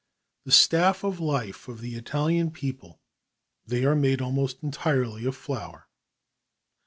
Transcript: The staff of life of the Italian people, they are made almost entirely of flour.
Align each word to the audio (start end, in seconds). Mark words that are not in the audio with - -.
The 0.45 0.51
staff 0.51 1.03
of 1.03 1.19
life 1.19 1.67
of 1.67 1.79
the 1.79 1.93
Italian 1.93 2.49
people, 2.49 2.99
they 3.67 3.85
are 3.85 3.93
made 3.93 4.19
almost 4.19 4.63
entirely 4.63 5.25
of 5.27 5.35
flour. 5.35 5.89